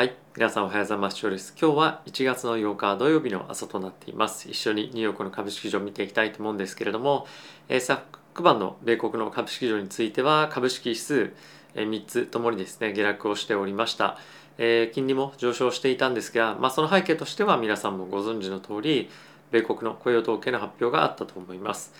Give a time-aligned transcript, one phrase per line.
[0.00, 0.16] はい。
[0.34, 1.20] 皆さんおはようございます。
[1.20, 4.48] 今日は1月の8日土曜日の朝となっています。
[4.48, 7.26] 一緒にニューヨークの株式市場を見ていきたいと思うんですけれども、
[7.68, 11.34] えー、昨晩の米国の株式市場については株式指数、
[11.74, 14.16] えー、3つともにですね、下落をしておりました。
[14.56, 19.10] えー、金利も上昇していたんですが、まあ、その背景としては皆さんもご存知の通り、
[19.50, 21.92] 米国の雇用統計の発表があったと思います。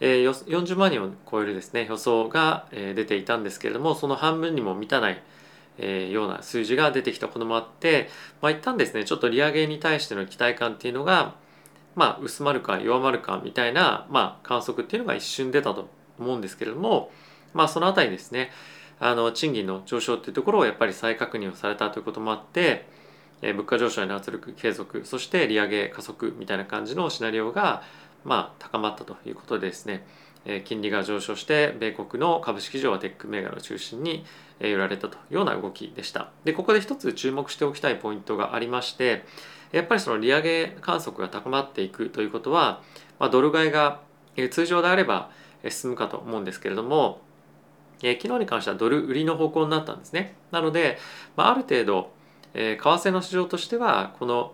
[0.00, 5.22] えー、40万人を超えるですね、予想が出ていたんですけれども、その半分にも満たない
[5.78, 7.28] えー、ような数字が出てきた。
[7.28, 8.08] こともあって、
[8.40, 11.34] まあ、一旦ですねちょっと利上げに対しての期待感っていうのが、
[11.94, 17.10] まあ、薄まるか弱まるかみたいな、まあ、観測っていうのが一瞬出たと思うんですけれども、
[17.54, 18.50] まあ、そのあたりですね
[19.00, 22.86] あの賃金の上昇っていうところをやっぱり再確認をされたということもあって、
[23.40, 27.82] えー、物価上昇への圧力継続そして利上げ加速みたいな感じのシナリオが、
[28.24, 30.06] まあ、高まったということでですね。
[30.64, 34.24] 金利が上昇して米国の株式市場はテック銘柄を中心に
[34.60, 36.30] 売られたというような動きでした。
[36.44, 39.24] でここで一つ注目しておきたいポイントがありまして
[39.72, 42.82] やっぱりその利上げ観測が高まっていくということは、
[43.18, 44.00] まあ、ドル買いが
[44.50, 45.30] 通常であれば
[45.68, 47.20] 進むかと思うんですけれども
[48.02, 50.34] 昨日に関してはドル売りの方向になったんですね。
[50.50, 50.98] なので、
[51.36, 52.10] まあ、ある程度
[52.52, 54.52] 為替の市場としてはこの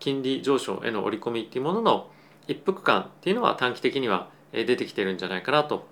[0.00, 2.10] 金利上昇への織り込みっていうものの
[2.48, 5.86] 一服感っていうのは短期的には出てきてるんじゃないかなと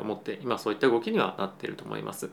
[0.00, 2.30] 思って今そういった動きにはなっていると思います。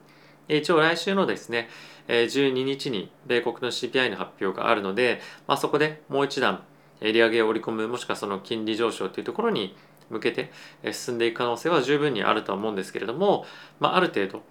[0.47, 1.69] 一応来週のですね
[2.07, 6.63] 12日に米国の CPI の発表があるので、まあ、そこでもう一段
[7.01, 9.75] 利上げを織り込むもしくはその金利上昇というところに
[10.11, 10.51] 向けて
[10.91, 13.45] 進んでいく可能性は十分にあるとは思うんですけれども、
[13.79, 14.43] まあ、ある程度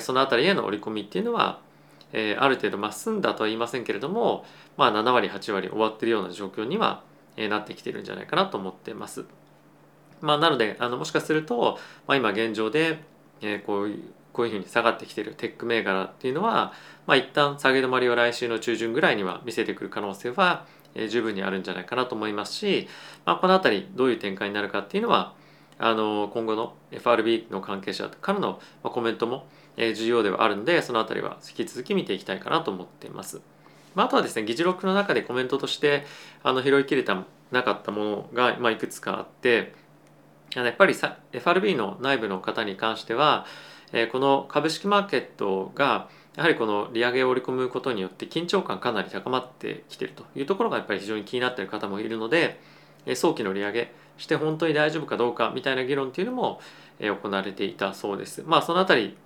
[0.00, 1.60] その辺りへの織り込みっていうのは
[2.12, 4.44] ある程度まあ済んだとは言いませんけれども、
[4.76, 7.02] まあ、7割8割終わってるような状況には
[7.36, 9.24] なってきてるんじゃないかなと思ってます。
[10.20, 13.02] まあ、なのであのもしかすると、まあ、今現状で、
[13.40, 16.72] えー、こういうこういうふうに下がってきてるテック銘柄っていうのは、
[17.06, 22.88] まあ、一旦下げ止まりを来週の中旬ぐらいには見せてくる可能性は、えー、十分にあるんじゃないかなと思いますし、
[23.24, 25.34] まあ、この辺りどういう展開になるかっていうのは
[25.78, 29.46] あの今後の FRB の関係者からのコメントも
[29.76, 33.40] 重要ではあるのでその辺りは引き続き見ていきたいかなと思っています。
[33.94, 36.04] まあ、あとはですね議事録の中でコメントとして
[36.42, 39.74] あの拾いきれたなかったものが、まあ、いくつかあって
[40.54, 40.94] やっぱり
[41.32, 43.46] FRB の内部の方に関しては
[44.12, 52.60] この株式マーケットがやはりこの利上げを織り込むことによって緊張感かなり高まってきているというところがやっぱり非常に気になっている方もいるので
[53.14, 56.60] 早期の利上げして本当に大丈夫かどうかみたいな議論っていうのも
[57.00, 58.42] 行われていたそうです。
[58.46, 59.16] まあそのあたり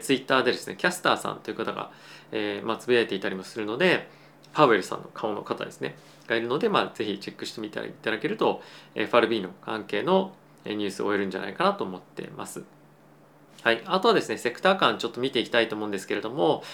[0.00, 1.90] ツイッターでですねキャスターさんという方が、
[2.30, 4.08] えーまあ、つぶやいていたりもするので
[4.52, 5.96] パウエルさんの顔の方ですね
[6.28, 8.62] がいるので、まあ、ぜひチェックしてみていただけると
[8.94, 10.34] FRB の関係の
[10.64, 12.62] ニュースを追えるんじゃないかなと思ってます。
[13.62, 16.64] はい、あとはですねセクター感ちょっと見ていきたいと思うんですけれども、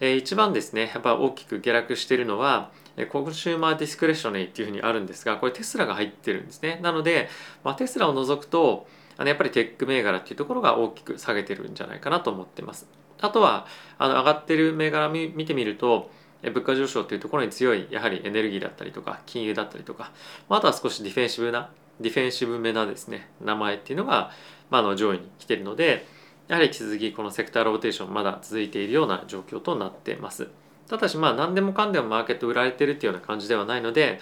[0.00, 2.70] えー、一番ですねやっぱ大きく下落しているのは
[3.10, 6.80] consumer discretionary っていうふうにあるんですがこれテスラが入ってるんですね。
[6.82, 7.28] なので、
[7.64, 8.86] まあ、テスラを除くと
[9.18, 12.88] あのやっぱりテック銘柄っていうところが大きく下げてるんじゃないかなと思ってます。
[13.20, 13.66] あとは
[13.98, 16.10] あの上がってる銘柄見てみると
[16.42, 20.12] 物価上昇というところに強いやはりエネルギーだったりとか金融だったりとか
[20.48, 21.70] まあとは少しディフェンシブな
[22.00, 24.30] ディフェンシブめなですね名前っていうのが、
[24.70, 26.06] まあ、の上位に来てるので
[26.48, 30.48] やはり引き続きこのセクターローテーションまだ続いているような状況となってます。
[30.88, 34.20] ただしまあ何でもかんでもマーケット売られてるっていうような感じではないので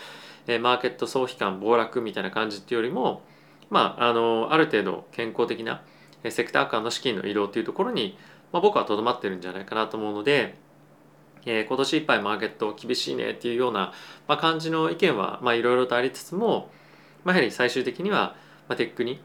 [0.60, 3.22] マーケット総悲観暴落みたいな感じっていうよりも
[3.70, 5.82] まああのある程度健康的な
[6.28, 8.18] セクター間の資金の移動っていうところに、
[8.50, 10.56] まあ、僕はとどまってるんじゃないかなと思うので
[11.46, 13.92] えー、今年いっぱいマーケット厳しいねっていうような、
[14.26, 16.70] まあ、感じの意見はまあいろいろとありつつも、
[17.26, 18.36] まあ、やはり最終的には、
[18.68, 19.20] まあ、テックに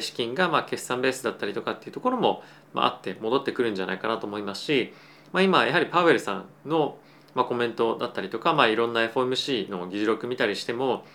[0.00, 2.42] 資金がまあ決算ベースだったりとかっていうところも、
[2.74, 4.92] まあ、あって戻ってくるんじゃないかなと思いますし、
[5.32, 6.98] まあ、今やはりパウエルさんの
[7.34, 11.06] まあコメントだったりとか、まあ、いろんな FOMC の議事録見たりしても、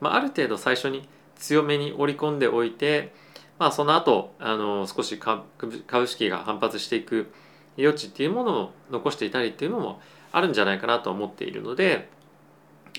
[0.00, 3.12] まあ、ある程度最初に強めに織り込んでおいて、
[3.58, 7.32] まあ、その後あの少し株式が反発していく
[7.76, 10.00] 余地っていうものを残していたりっていうのも
[10.30, 12.08] あるんじゃないかなと思っているので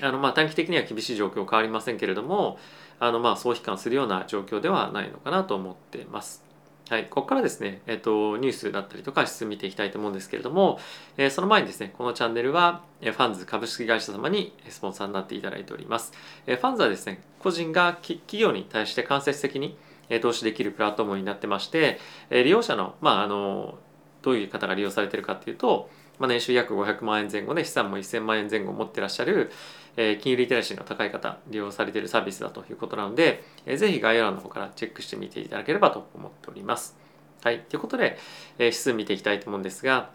[0.02, 2.58] あのまあ短期的には厳しい状況変わりませんけれども
[3.00, 6.50] あのまあ総悲観するような状況ではないのかなと思ってます。
[6.90, 10.80] はい、ここからですね、えっと、ニュースだったりとか指数見ていきたいと思うんですけれども、
[11.18, 16.14] えー、その前にですね、このチャンネルは、えファンズ株式会社様にスポンサーになっていただいております。
[16.48, 19.78] えファンズはですね、個人が企業に対して間接的に
[20.20, 22.00] 投資できるプラットフォームになってまして、
[22.32, 23.78] え利用者の、まあ、あの、
[24.24, 29.52] どういう方が利用されてるかっていうと、まあ、年収約500万円前後で資産も1000万円前後持ってらっしゃる、
[30.02, 36.98] え、金融リテラシーの高い方利用されているサービスだということなので、えー、ぜひ概要欄の方からチェックしてみていただければと思っております。
[37.44, 37.60] はい。
[37.60, 38.18] ということで、
[38.58, 40.12] え、指数見ていきたいと思うんですが、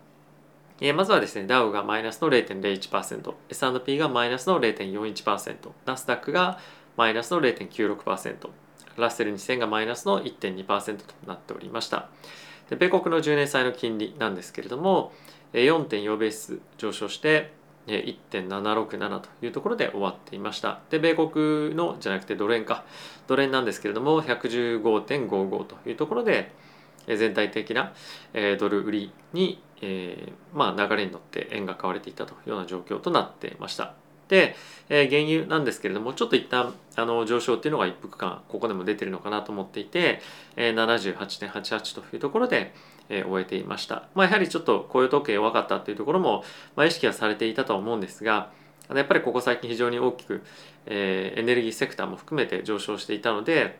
[0.81, 6.59] え、まずはですね、ダウがマイナスの0.01%、S&P がマイナスの0.41%、ナスダックが
[6.97, 8.49] マイナスの0.96%、
[8.97, 12.09] ラッセル2000がマイナスの1.2%となっておりました。
[12.71, 15.13] で米国の10年債の金利なんですけれども、
[15.53, 17.53] 4.4ベース上昇して
[17.87, 20.81] 1.767というところで終わっていました。
[20.91, 22.85] で、米国のじゃなくてドル円か。
[23.27, 26.53] ドル円なんですけれども、115.55というところで、
[27.07, 27.93] 全体的な
[28.59, 33.95] ドル売りに、えー、まあ、流れに乗って円が買われていたというような状況となっていました。
[34.29, 34.57] で、
[34.89, 40.21] え原油なんですけれどもちょっと一旦あの上昇っていうのが一服間ここでも出てるのかなと思っていて、
[40.57, 42.73] え78.88というところで、
[43.09, 46.45] え終えていました、まあ、やはりちょっと雇用統計弱かったというところも、
[46.77, 48.51] まあ、意識はされていたとは思うんですが
[48.93, 50.43] やっぱりここ最近非常に大きく、
[50.87, 53.79] えー、エネルギーセクターも含めて上昇していたので、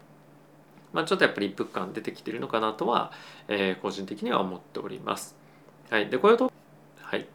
[0.93, 3.13] まあ、ちょっとやっぱり一服感出てきているのかなとは、
[3.49, 5.37] えー、個人的には思っております。
[5.91, 6.51] はい、で雇用統
[7.03, 7.27] はい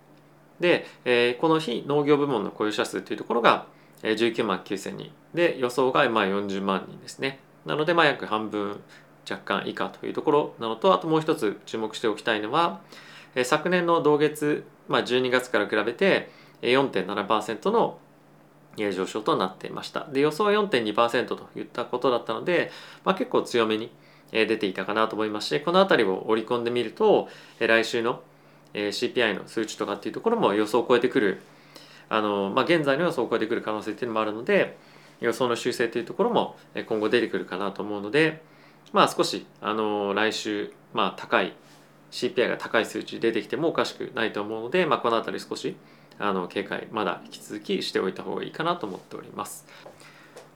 [0.60, 3.68] で、えー、この非農業部門の雇用者数というところが
[4.02, 7.40] 19万9000人で予想がまあ40万人ですね。
[7.66, 8.82] なのでまあ約半分
[9.30, 12.82] 若干以下というところなのとあともう一つ注目しておきたいのは
[13.44, 16.30] 昨年の同月、まあ、12月から比べて
[16.62, 18.00] 4.7%の
[18.78, 20.08] 上昇となっていました。
[20.12, 22.72] で予想は4.2%といったことだったので、
[23.04, 23.92] まあ、結構強めに
[24.32, 27.28] 出ていたかなと思いますしこの辺りを織り込んでみると
[27.60, 28.22] 来週の
[28.74, 31.42] CPI の数値とかっていうところも予想を超えてくる
[32.10, 34.78] あの、まあ、現在の予想を超えてくる可能性っていうのもあるので
[35.20, 36.56] 予想の修正というところも
[36.88, 38.42] 今後出てくるかなと思うので
[38.92, 41.54] まあ少しあの来週、まあ、高い
[42.12, 45.76] CPI が高い数値出てきてもおかしくないと思うので、まあ、この辺り少し
[46.18, 49.66] あの警戒まだ引き続きしておいた方がいいかなと思っております。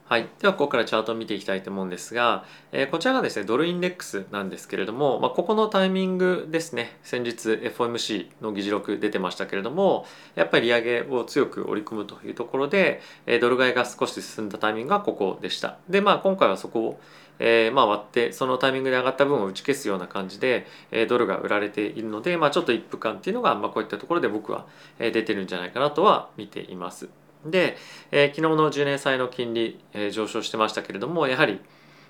[0.06, 6.98] はい、ではここからチャートを見ていきたいと思うんですが、えー、こちらがですねドルインデックスなんですけれども、まあ、ここのタイミングですね。
[7.02, 10.04] 先日 FOMC の議事録出てましたけれども
[10.34, 15.78] やっぱり利上げを強く織り込むというところで、えー、ドル買いが少し進んだタイミングがここでした。
[15.88, 17.00] でまあ今回はそこを
[17.40, 24.66] えー、まあ割ってそのタイミングで上がった分を打ち消すような感じで、えー、ドルが売られているので、まあ、ちょっと一服感っていうのが、まあ、こういったところで僕は
[24.98, 27.08] 出てるんじゃないかなとは見ています。
[27.46, 27.76] で、
[28.10, 31.60] えー、昨日の10年債の金利、えー、上昇してましたけれどもやはり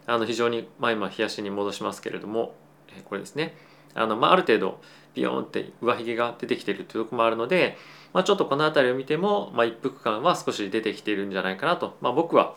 [0.07, 2.55] あの非常に、まあ、今冷やしに戻しますけれども、
[2.97, 3.57] えー、これですね
[3.95, 4.81] あの、まあ、ある程度
[5.15, 7.77] ビヨーンって上髭が出てきているというところもあるので、
[8.13, 12.57] まあ、ちょっとこの辺りを見ても、まあ、一服感は少し出てきているんじゃないかなと、まあ、僕は、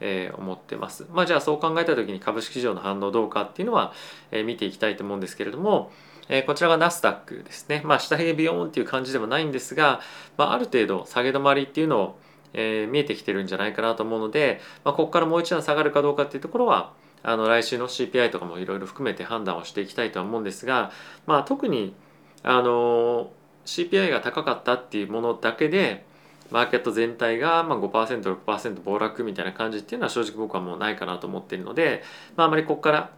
[0.00, 1.06] えー、思ってます。
[1.12, 3.92] まあ、じゃあそう考えた時に株式市場の反応どうかっていうのは、
[4.30, 5.92] えー、見ていきたいと思うんですけれども、
[6.34, 7.82] え、こちらがナスダックですね。
[7.84, 10.00] まあ、下髭ビヨーンっていう感じでもないんですが、
[10.36, 12.18] まあ、ある程度下げ止まりっていうのを
[12.54, 16.92] えー、見えてきてるんじゃないかなと思うので、まあ、ここからもう一段下がるかどうかっていうところは
[17.22, 20.90] あの来週の CPI とかもいろいろ含めて判断をしていきたいとは思うんですが、
[21.26, 21.94] まあ、特に
[22.42, 23.30] あの
[23.64, 26.04] CPI が高かったっていうものだけで
[26.50, 32.02] マーケット全体がま 5%6% 暴落みたいな感じっていうのは正直僕はもうないかなと思っているので、
[32.36, 33.10] まあ、あまりここから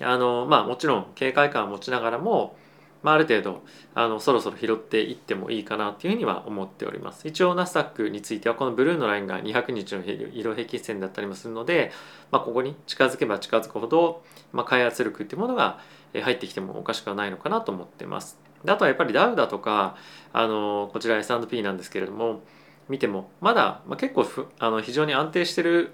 [0.00, 2.56] あのまあもちろん警戒感を持ちながらも
[3.02, 3.62] まあ、ある程度
[3.94, 7.28] あのそろそろ拾っていってもいいかなというふうには思っております。
[7.28, 11.92] 一応ナスダックについてはこのブルーのラインが200日の色平均線だったりもするので、
[12.30, 14.22] まあ、ここに近づけば近づくほど、
[14.52, 15.80] まあ、開発力っていうものが
[16.12, 18.38] 入ってきてもおかしくはないのかなと思ってます。
[18.66, 19.96] あとはやっぱりダウだとか
[20.32, 22.42] あのこちら S&P なんですけれども
[22.88, 24.26] 見てもまだ、まあ、結構
[24.58, 25.92] あの非常に安定してる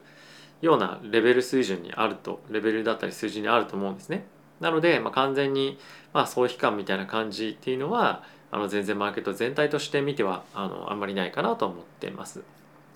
[0.65, 4.27] ようなレベル水準にあるとレベルだったり数字にあると思うんですね
[4.61, 5.79] なので、まあ、完全に、
[6.13, 12.43] まあ、総悲観みたいな感じっていうのはあの全然マーケット全体として見てはあのあんまりないかなと思ってます。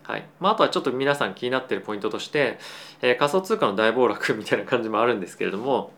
[0.05, 2.59] はいまあ、あとはちょっと皆さん気になってるポイントとして、
[3.03, 5.91] えー、仮想通貨の大暴落みたいな感じもあるんですけれども、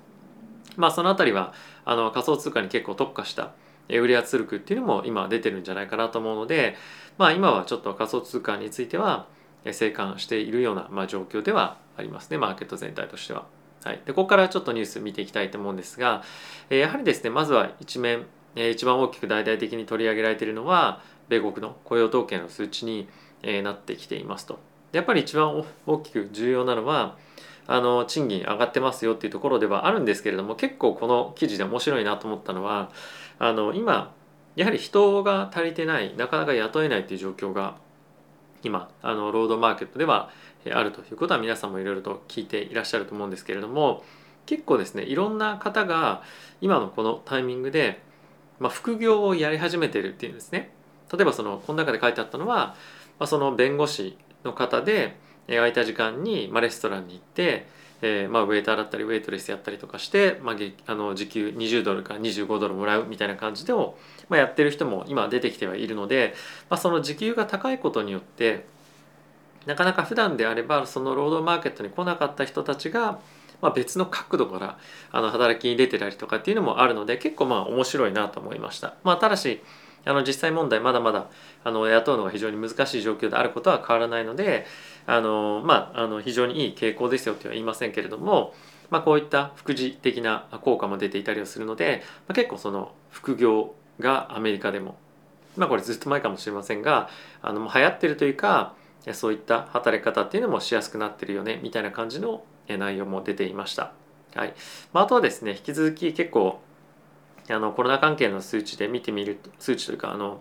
[0.77, 1.53] まあ、その辺りは
[1.85, 3.53] あの仮想通貨に結構特化した
[3.89, 6.75] 売り圧力っていうのも今出てるんじゃないかなと思うので、
[7.19, 9.27] まあ、今はちょっと仮想通貨については
[9.73, 13.47] 静観しているような、まあ、状況ではありますねマーケット全体としては。
[13.85, 16.23] はい、でここからちょっとニュース見ていきたいと思うんですが、
[16.69, 21.01] えやはりですねまずは一面、え一番大きく大々的に取り上げられているのは
[21.31, 23.09] 米国の雇用統計の数値に、
[23.43, 24.59] えなってきていますと。
[24.93, 27.17] やっぱり一番大きく重要なのは
[27.67, 32.91] あの賃金上がってますよっていうところではあるんですけれども結構この記事で面白いなと思ったのは
[33.39, 34.13] あの今
[34.57, 37.77] やはり人が足りてないなかなか雇えないっていう状況が
[38.63, 40.31] 今あのロードマーケットでは
[40.73, 44.05] あるということは皆さんもいろいろと聞いていらっしゃると思うんですけれども
[44.47, 46.23] 結構ですねいろんな方が
[46.61, 48.01] 今のこのタイミングで、
[48.59, 50.71] まあ、副業をやり始めてるっていうんですね。
[51.13, 52.57] 例えばそのこの中で書いてあったのは、
[53.19, 55.17] まあ、その弁護士の方で
[55.49, 57.67] 空いた時間に、ま、レストランに行って
[58.03, 66.35] えーまあ、ウェイターだったりウェイトレスやったりとかして、まあ、あの時給20ドルから25ドルもらうみたいな感じでも、まあ、やってる人も今出てきてはいるので、
[66.71, 68.65] まあ、その時給が高いことによって
[69.67, 73.21] なかなか普段であればその労働マーケットに来なかった人たちが、
[73.61, 74.79] まあ、別の角度から
[75.13, 78.95] あの働きに出てたりとかっていうのもあるので結構まあ面白いなと思いました。
[79.05, 79.63] まあ、ただし
[80.05, 81.29] あの実際問題まだまだ
[81.63, 84.67] あの雇うのが非常に難しい状況であることは変わらないので
[85.11, 88.55] あの、まあ、あの非常にいい傾向ですよとは言いませんけれども、
[88.91, 94.97] まあ、こういった副次的な効果も出ていたりはするので、まあ、結構その副業がアメリカでも
[95.57, 97.11] まあこれずっと前かもしれませんが
[97.43, 98.75] あの流行ってるというか
[99.13, 103.93] そういった働き方っていうのもしやすくなってるよねみたいな感じの内容も出ていました。
[104.35, 104.55] はい
[104.93, 106.61] まあ、あとはですね引き続き結構
[107.49, 110.41] あのコロナ関係の数値で見てみると数値というかあの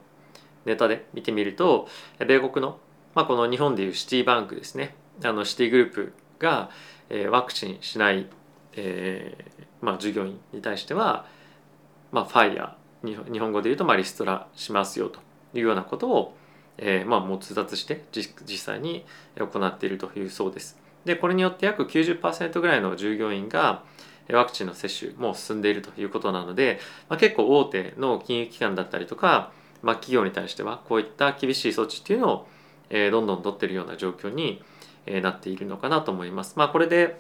[0.66, 1.88] ネタで見てみると
[2.20, 2.78] 米国の、
[3.16, 6.70] まあ、この日本でいうシティバンクですねあのシティグループが、
[7.10, 8.28] えー、ワクチンしない、
[8.74, 11.26] えーまあ、従業員に対しては、
[12.12, 15.20] まあ、ファイヤー日本語で言うと、まあ、リストラしますよと
[15.54, 16.36] いうようなことを、
[16.78, 19.06] えーまあ、もう通達して実際に
[19.38, 20.78] 行っているというそうです。
[21.06, 23.84] でこれによって約90%ぐらいの従業員が
[24.30, 29.52] ワクチンの接種も進んでいるということなので、まあ、結構大手の金融機関だったりとか、
[29.82, 32.48] まあ、企業に対してはこういった厳しい措置っていうのを、
[32.90, 34.62] え、どんどん取ってるような状況に、
[35.06, 36.54] え、なっているのかなと思います。
[36.58, 37.20] まあ、これで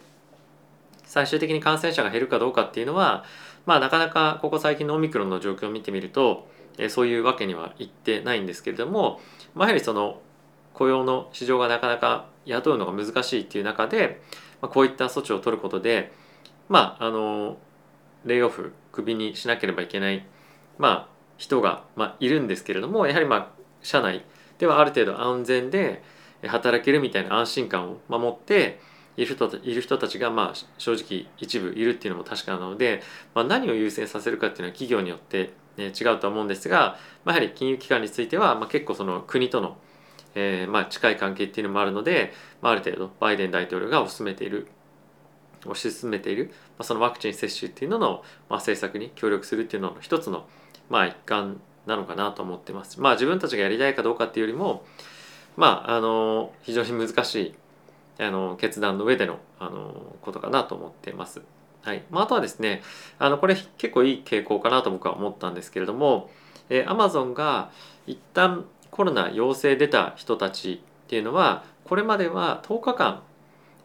[1.03, 3.23] 最終的に感染者が減るかどうかっていうのは、
[3.65, 6.47] まあ、なかなかここ最近のオミクロンの状況を見てみると、
[6.77, 9.19] え、そういうわけにはいってないんですけれども、
[9.53, 10.21] まあ、やはりその
[10.73, 14.21] 雇用の市場がなかなか雇うのが難しいっていう中で、
[14.61, 16.11] まあ、こういった措置を取ることで
[16.67, 17.57] まああの
[18.25, 20.25] レイオフクビにしなければいけない、
[20.77, 23.47] まあ、人が、まあ、いるんですけれどもやはりまあ
[23.81, 24.23] 社内
[24.59, 26.03] ではある程度安全で
[26.47, 28.79] 働けるみたいな安心感を守って
[29.17, 33.01] いる人いる人たちがまあ正直一部いるっていうのも確かなので、
[33.33, 39.77] まあ、何を優先させるかっていうのは企業によって、ね、違うとは思うんですが、まあ、やはり金融機関については、まあ、結構その国との、
[40.35, 44.67] えー、まあ近い関係っていうのもあるので、まあ、ある程度バイデン大統領が進めている
[45.61, 50.47] 推し進めている、まあ、そのワクチン接種っていうのの、まあ、政策に協力するっていうのの一つの、
[50.89, 51.59] まあ、一環
[51.89, 53.01] なのかなと思ってます。
[53.01, 54.83] まあ自分たちがやりたいかどうかっていうよりも
[55.57, 57.55] まああの非常に難しい
[58.19, 61.41] あの決断の上でのあのことかなと思ってます。
[61.81, 62.81] はいまあ、あとはですね
[63.17, 66.29] あのこれ結構いい傾向かなと僕は思ったんですけれども、
[66.69, 67.71] えー、Amazon が
[68.05, 73.23] 一旦コロナ陽性出た人たちっていうのはこれまでは10日間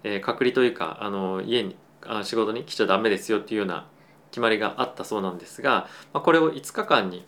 [0.04, 1.74] えー、隔離というかあの家に
[2.06, 3.86] あ仕事に来ちゃダメですよっていうような
[4.30, 7.24] 決まりがあったそうなんですが、まあ、これを5日間に、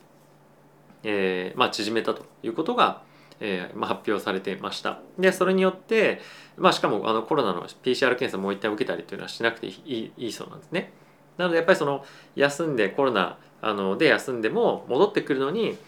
[1.08, 3.02] えーまあ、縮めたということが、
[3.38, 4.98] えーまあ、発表されてました。
[5.18, 6.20] でそれによって、
[6.56, 10.92] まあ、しかもあのコロナの PCR 検査もう一回受けたりというのはしなくていいいいそうなんですね。
[11.38, 15.78] なのでやっぱりその休んでコロナあので休んでも戻ってくるのに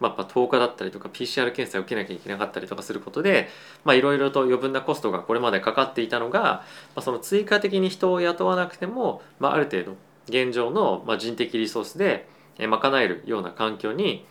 [0.00, 3.48] まあ、やっぱ10日だったりとか PCR 検査を受けなきゃいけなかったりとかすることで
[3.86, 6.62] いろいろと余分なコストがこれまでかかっていたのが、ま
[6.96, 9.96] あ、その追加的に人を雇わなくても、まあ、ある程度
[10.28, 14.24] 現状の人的リソースで賄えるような環境に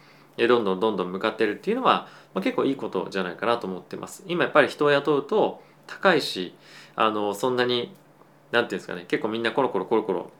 [0.45, 4.23] どんどんどんどん向かってるっていうのは、まあ、結構いいことじゃないかなと思ってます。
[4.27, 6.53] 今やっぱり人を雇うと高いし
[6.95, 7.91] あのそんなに何て
[8.51, 10.31] 言うんですかね結構みんなコロコロコロコロ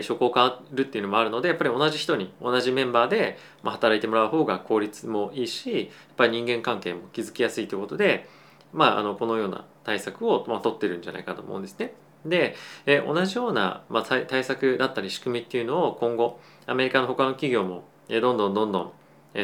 [0.00, 8.26] 職を変わるっていうのもあるのでやっぱり同じ人に同じメンバーで働いてもらう方が効率もいいしやっぱり人間関係も築きやすいということで、
[8.72, 11.92] まあ、あのこのような対策を、まあ、取ってるんじゃないかと思うんですね。
[12.24, 12.54] で、
[12.86, 18.92] え同じような、まあ、対策だったり仕組みっていうのを今後アメリカの他の企業も、えどんどんどんどん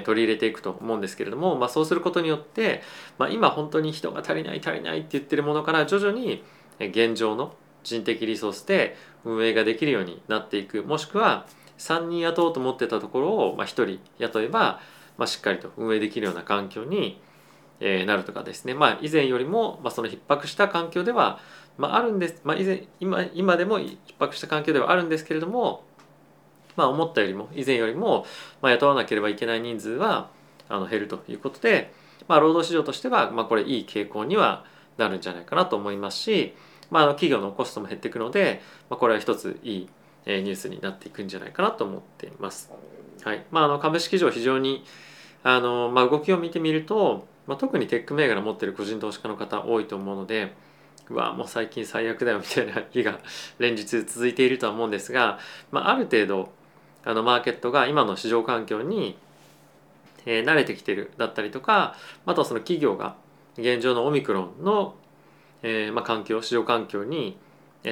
[0.04, 2.83] 取り入れていくと思うんですけれども、まあ、そうすることによって、
[3.18, 6.42] まあ、今本当に人が足りない足りないって言ってるものから徐々に
[6.80, 10.83] 現状の人的リソースで運営ができるようになっていく。
[10.83, 11.47] もしくは
[11.78, 14.80] 3人雇おうと思ってたところを、まあ、1人雇えば、
[15.16, 17.21] まあ、しっかりと運営できるような環境に、
[17.80, 21.38] なるとかですね、まあ、以前よりも、まあ、その逼迫した環境では、
[21.76, 25.85] まあ、あるんです、まあ、以前今今でも逼迫した環境ではあるんですけれども、
[26.78, 28.25] まあ、思ったよりも以前よりも、
[28.62, 30.30] まあ、雇わなければいけない人数は
[30.68, 31.92] あの減るということで、
[32.28, 34.64] まあ、労働市場としては、まあ、これいい傾向には
[34.97, 36.54] なるんじゃないかなと思いますし、
[36.88, 39.88] まあ、企業のコストも減っていくので、まあ、これは一ついい
[40.25, 42.70] ニュースになっていくんじゃないかなと思っています。
[43.25, 44.85] はいまあ、あの株式市場非常に
[45.42, 50.54] あの、まあ、動きを見てみると、まあ、特にテック銘柄持ってる個人投資家の方多いと思うので
[51.11, 53.18] うわもう最近最悪だよみたいな日が
[53.58, 55.38] 連日続いているとは思うんですが、
[55.70, 56.52] まあ、ある程度
[57.05, 59.17] あのマーケットが今の市場環境に、
[60.26, 63.17] えー、慣れてきてるだったりとかあとはその企業が
[63.57, 64.95] 現状のオミクロンの
[65.62, 67.37] えーまあ、環境市場環境に、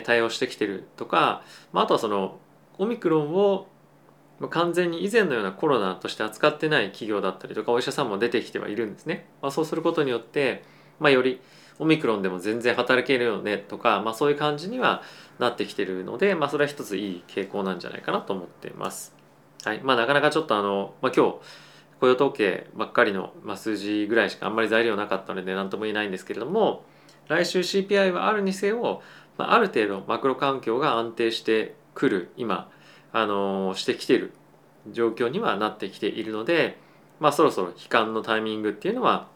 [0.04, 2.38] 対応してきてるとか、まあ、あとはその
[2.76, 3.68] オミクロンを
[4.50, 9.26] 完全に以前のようなコロナとして扱ってない企業だったりとかお医者さんも出てきてはいるんですね。
[9.40, 10.64] まあ、そうすることによって、
[10.98, 11.40] まあ、より
[11.78, 15.02] オミクロンでも全然働けるよねとか、まあ、そういう感じには
[15.38, 19.14] なってきてるので、まあ、それは一ついい傾向なんじゃないかなと思っています。
[19.64, 21.34] はいまあ、なかなかちょっとあの、まあ、今日
[22.00, 26.84] 雇用統計ばっかりの、まあ、数字ぐらいしかあんまり材料なかったので何とも言えないんですけれども
[27.28, 29.02] 来週 CPI はあるにせよ、
[29.38, 32.70] まあ、ある程度マクロ環境が安定してくる今、
[33.12, 34.32] あのー、してきてる
[34.92, 36.78] 状況にはなってきているので、
[37.18, 39.28] まあ、そろそろ悲観のタイミングっていうのは、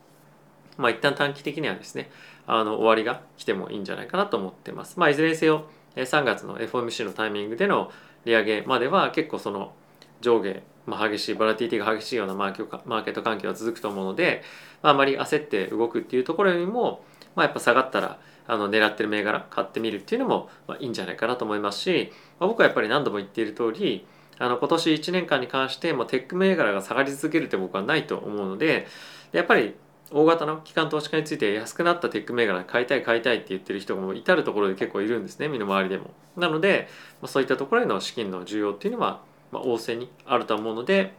[0.77, 2.11] まあ、一旦短期的にはですね
[2.53, 4.99] あの終わりが来てもいいんじゃないかなと思ってます。
[4.99, 5.67] まあ、いずれにせよ
[5.97, 7.91] 3月の FOMC のタイミングでの
[8.25, 9.73] 利上げまでは結構その
[10.21, 14.43] 上下、まあ、激しいボラティティが激しいようなマーケット環境が続くと思うので、
[14.83, 17.05] まあ、あまり焦って動くっていうところよりも、
[17.35, 24.07] まあ、やっぱ下がったらあの狙ってる銘柄買ってみるっていうのも、まあ、いいんじゃないかなと思いますし、まあ、僕はやっぱり何度も言っている通り
[24.39, 28.87] あの今年1年間に関してもテック銘柄が下がり続けるって僕はないと思うので
[29.33, 29.75] やっぱり
[30.13, 36.11] 大型の機関投資家について安くなったテック銘柄買いたい買いたいって言ってる人も至る所で結構いるんですね身の回りでも。
[36.37, 36.89] なので、
[37.23, 41.13] ま、そういったところへの資金の需要っていうのはまあ、旺盛にあると思うので、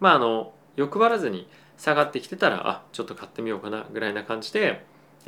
[0.00, 4.84] まあ、あの欲張らずに下がってきてたらあちょっと買ってみようかなぐらいな感じで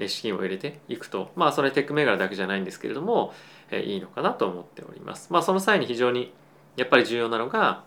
[0.06, 3.32] 資金を入れていくとまあそれテック銘柄だけじゃないんですけれども、
[3.70, 5.32] えいいのかなと思っております。
[5.32, 6.34] まあその際に非常に
[6.76, 7.82] やっぱり重要なのが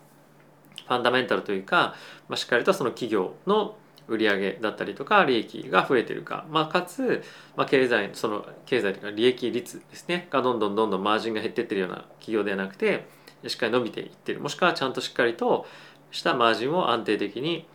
[0.87, 1.93] ファンダメンタルというか、
[2.27, 3.75] まあ、しっかりとその企業の
[4.09, 7.23] 売上だったりとか利益が増えてるか、まあ、かつ、
[7.55, 13.07] まあ、経済その経済というか利益率ですねがどんどんどんどんマージンが減ってってるような企業ではなくて
[13.47, 15.65] しっかり伸びていってるもしくはちゃんとしっかりと
[16.11, 17.67] したマージンを安定的に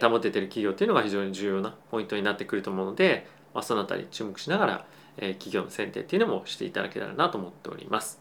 [0.00, 4.86] 保ててる企業っていうのが非常に重要なポイントになってくると思うので、まあ、そのあたり注目しながら
[5.16, 8.20] 企業の選定っていうのもしていただけたらなと思っております。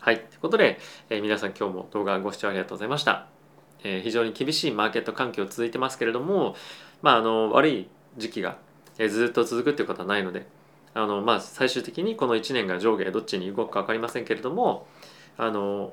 [0.00, 0.16] はい。
[0.16, 0.78] ということで、
[1.10, 3.26] え皆さん今日も動画ご視聴ありがとうございました。
[3.84, 6.54] え非常に厳しいマーケット環境続いてますけれども、
[7.02, 8.58] まあ、あの悪い時期が
[8.96, 10.46] ずっと続くっていうことはないので
[10.94, 14.86] あの、まあ、最終的にこの1年が上下どっちに動くか分かりませんけれども
[15.36, 15.92] あの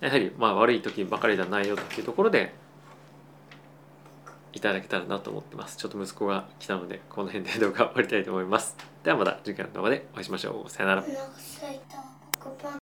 [0.00, 2.54] やはりまあ悪い時ばかりではないよというところで
[4.52, 5.76] いただけたらなと思ってます。
[5.76, 8.74] ちょっと息子が来たのでこの辺で動画終わりたいと思います。
[9.04, 10.70] ではまた次回の動画でお会いしましょう。
[10.70, 11.04] さよなら。